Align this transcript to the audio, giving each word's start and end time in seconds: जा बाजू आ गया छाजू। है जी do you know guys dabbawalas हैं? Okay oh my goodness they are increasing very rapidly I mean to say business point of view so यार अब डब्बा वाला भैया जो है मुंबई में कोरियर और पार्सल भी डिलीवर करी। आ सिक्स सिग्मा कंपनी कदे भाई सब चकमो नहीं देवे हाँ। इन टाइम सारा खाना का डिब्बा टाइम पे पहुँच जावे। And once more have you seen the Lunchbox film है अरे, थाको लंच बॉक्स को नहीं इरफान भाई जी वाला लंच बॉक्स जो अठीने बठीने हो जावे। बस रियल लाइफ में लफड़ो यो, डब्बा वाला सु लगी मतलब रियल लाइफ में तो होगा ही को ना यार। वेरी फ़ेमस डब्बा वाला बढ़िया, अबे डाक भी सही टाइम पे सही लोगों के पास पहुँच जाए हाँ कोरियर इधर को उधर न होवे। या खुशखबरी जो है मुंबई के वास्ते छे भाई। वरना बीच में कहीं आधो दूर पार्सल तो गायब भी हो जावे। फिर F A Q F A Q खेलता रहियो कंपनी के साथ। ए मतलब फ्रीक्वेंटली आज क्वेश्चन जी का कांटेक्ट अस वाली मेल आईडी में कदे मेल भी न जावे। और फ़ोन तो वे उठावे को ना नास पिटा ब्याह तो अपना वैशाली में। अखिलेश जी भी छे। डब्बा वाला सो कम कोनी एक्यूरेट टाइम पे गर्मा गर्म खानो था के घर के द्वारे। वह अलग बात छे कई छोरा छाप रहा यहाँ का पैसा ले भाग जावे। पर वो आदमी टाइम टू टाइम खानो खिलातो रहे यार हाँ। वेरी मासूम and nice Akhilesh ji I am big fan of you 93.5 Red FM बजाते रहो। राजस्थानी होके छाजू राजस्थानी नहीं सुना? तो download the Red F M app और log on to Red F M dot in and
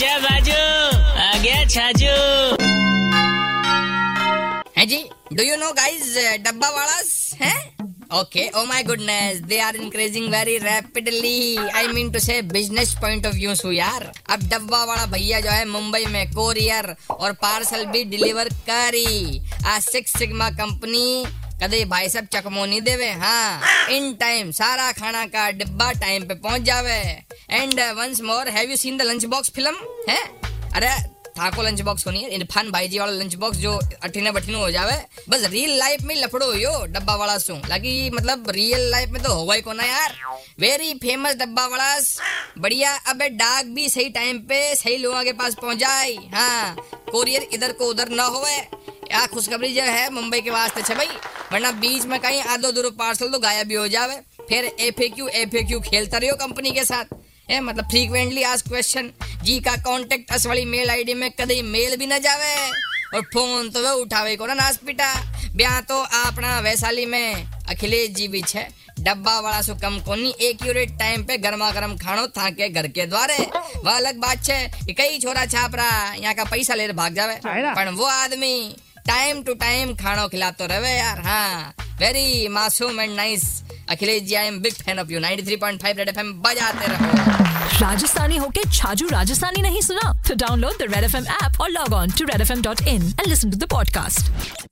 जा 0.00 0.16
बाजू 0.18 0.52
आ 0.52 1.36
गया 1.42 1.64
छाजू। 1.74 2.14
है 4.76 4.84
जी 4.86 4.98
do 5.32 5.42
you 5.42 5.56
know 5.56 5.70
guys 5.72 6.14
dabbawalas 6.70 7.12
हैं? 7.42 7.58
Okay 8.18 8.46
oh 8.48 8.64
my 8.64 8.82
goodness 8.88 9.40
they 9.50 9.58
are 9.60 9.76
increasing 9.76 10.28
very 10.32 10.56
rapidly 10.64 11.56
I 11.56 11.86
mean 11.94 12.10
to 12.12 12.18
say 12.18 12.40
business 12.52 12.94
point 13.00 13.26
of 13.26 13.34
view 13.34 13.54
so 13.54 13.72
यार 13.72 14.12
अब 14.30 14.42
डब्बा 14.50 14.84
वाला 14.84 15.06
भैया 15.16 15.40
जो 15.40 15.50
है 15.50 15.64
मुंबई 15.70 16.04
में 16.12 16.26
कोरियर 16.32 16.94
और 17.10 17.32
पार्सल 17.42 17.84
भी 17.86 18.04
डिलीवर 18.12 18.48
करी। 18.68 19.42
आ 19.66 19.78
सिक्स 19.88 20.18
सिग्मा 20.18 20.50
कंपनी 20.60 21.24
कदे 21.62 21.84
भाई 21.90 22.08
सब 22.08 22.26
चकमो 22.32 22.64
नहीं 22.66 22.80
देवे 22.82 23.10
हाँ। 23.20 23.88
इन 23.90 24.12
टाइम 24.20 24.50
सारा 24.52 24.90
खाना 24.92 25.24
का 25.34 25.50
डिब्बा 25.58 25.90
टाइम 26.00 26.24
पे 26.28 26.34
पहुँच 26.36 26.62
जावे। 26.62 27.02
And 27.50 27.80
once 27.98 28.20
more 28.20 28.48
have 28.48 28.70
you 28.70 28.76
seen 28.76 28.96
the 28.98 29.02
Lunchbox 29.24 29.50
film 29.50 29.74
है 30.08 30.22
अरे, 30.76 30.88
थाको 31.38 31.62
लंच 31.62 31.80
बॉक्स 31.80 32.04
को 32.04 32.10
नहीं 32.10 32.26
इरफान 32.28 32.70
भाई 32.70 32.88
जी 32.88 32.98
वाला 32.98 33.12
लंच 33.12 33.34
बॉक्स 33.34 33.58
जो 33.58 33.72
अठीने 34.04 34.30
बठीने 34.32 34.58
हो 34.58 34.70
जावे। 34.70 34.92
बस 35.28 35.44
रियल 35.50 35.76
लाइफ 35.78 36.02
में 36.02 36.14
लफड़ो 36.16 36.52
यो, 36.52 36.70
डब्बा 36.86 37.14
वाला 37.16 37.36
सु 37.38 37.54
लगी 37.70 38.10
मतलब 38.10 38.50
रियल 38.50 38.90
लाइफ 38.90 39.10
में 39.10 39.22
तो 39.22 39.32
होगा 39.32 39.54
ही 39.54 39.60
को 39.62 39.72
ना 39.72 39.84
यार। 39.84 40.14
वेरी 40.60 40.92
फ़ेमस 40.94 41.34
डब्बा 41.36 41.66
वाला 41.66 41.98
बढ़िया, 42.58 42.94
अबे 43.06 43.28
डाक 43.30 43.66
भी 43.66 43.88
सही 43.88 44.08
टाइम 44.10 44.38
पे 44.48 44.74
सही 44.74 44.96
लोगों 44.96 45.22
के 45.24 45.32
पास 45.32 45.54
पहुँच 45.54 45.78
जाए 45.78 46.14
हाँ 46.34 46.76
कोरियर 47.10 47.48
इधर 47.52 47.72
को 47.72 47.90
उधर 47.90 48.08
न 48.08 48.20
होवे। 48.20 48.56
या 49.12 49.26
खुशखबरी 49.26 49.72
जो 49.74 49.82
है 49.82 50.08
मुंबई 50.10 50.40
के 50.40 50.50
वास्ते 50.50 50.82
छे 50.82 50.94
भाई। 50.94 51.06
वरना 51.52 51.70
बीच 51.80 52.04
में 52.04 52.18
कहीं 52.20 52.40
आधो 52.44 52.70
दूर 52.72 52.90
पार्सल 52.98 53.28
तो 53.28 53.38
गायब 53.38 53.68
भी 53.68 53.74
हो 53.74 53.86
जावे। 53.88 54.16
फिर 54.48 54.64
F 54.64 55.02
A 55.02 55.08
Q 55.08 55.28
F 55.28 55.56
A 55.56 55.62
Q 55.62 55.80
खेलता 55.80 56.18
रहियो 56.18 56.34
कंपनी 56.36 56.70
के 56.70 56.84
साथ। 56.84 57.14
ए 57.48 57.58
मतलब 57.60 57.84
फ्रीक्वेंटली 57.90 58.42
आज 58.42 58.62
क्वेश्चन 58.62 59.10
जी 59.44 59.58
का 59.60 59.74
कांटेक्ट 59.78 60.32
अस 60.32 60.46
वाली 60.46 60.64
मेल 60.64 60.90
आईडी 60.90 61.14
में 61.14 61.30
कदे 61.30 61.60
मेल 61.62 61.96
भी 61.96 62.06
न 62.06 62.18
जावे। 62.18 62.54
और 63.14 63.22
फ़ोन 63.32 63.68
तो 63.70 63.80
वे 63.82 63.90
उठावे 64.02 64.34
को 64.36 64.46
ना 64.46 64.54
नास 64.54 64.76
पिटा 64.86 65.12
ब्याह 65.56 65.80
तो 65.82 65.98
अपना 66.20 66.58
वैशाली 66.60 67.04
में। 67.06 67.46
अखिलेश 67.70 68.08
जी 68.16 68.26
भी 68.28 68.42
छे। 68.42 68.66
डब्बा 69.00 69.38
वाला 69.40 69.60
सो 69.62 69.74
कम 69.82 69.98
कोनी 70.06 70.34
एक्यूरेट 70.42 70.98
टाइम 70.98 71.24
पे 71.24 71.36
गर्मा 71.38 71.70
गर्म 71.70 71.96
खानो 71.96 72.26
था 72.28 72.50
के 72.50 72.68
घर 72.68 72.88
के 72.88 73.06
द्वारे। 73.06 73.38
वह 73.76 73.92
अलग 73.92 74.18
बात 74.20 74.44
छे 74.44 74.92
कई 74.92 75.18
छोरा 75.18 75.46
छाप 75.46 75.74
रहा 75.74 76.14
यहाँ 76.14 76.34
का 76.34 76.44
पैसा 76.50 76.74
ले 76.74 76.92
भाग 76.92 77.14
जावे। 77.14 77.40
पर 77.44 77.92
वो 77.92 78.04
आदमी 78.06 78.54
टाइम 79.06 79.42
टू 79.42 79.54
टाइम 79.56 79.94
खानो 79.96 80.28
खिलातो 80.28 80.66
रहे 80.66 80.96
यार 80.96 81.20
हाँ। 81.26 81.74
वेरी 82.00 82.48
मासूम 82.48 83.00
and 83.00 83.14
nice 83.16 83.44
Akhilesh 83.90 84.22
ji 84.22 84.34
I 84.34 84.46
am 84.46 84.58
big 84.60 84.74
fan 84.74 84.98
of 84.98 85.12
you 85.12 85.20
93.5 85.20 85.96
Red 85.96 86.08
FM 86.08 86.32
बजाते 86.32 86.86
रहो। 86.86 87.06
राजस्थानी 87.80 88.36
होके 88.36 88.60
छाजू 88.70 89.08
राजस्थानी 89.08 89.62
नहीं 89.62 89.80
सुना? 89.80 90.12
तो 90.28 90.34
download 90.34 90.72
the 90.72 90.92
Red 90.94 91.04
F 91.04 91.16
M 91.16 91.26
app 91.26 91.60
और 91.60 91.70
log 91.70 91.92
on 91.92 92.10
to 92.10 92.24
Red 92.24 92.40
F 92.40 92.52
M 92.52 92.62
dot 92.62 92.80
in 92.80 93.02
and 93.02 94.65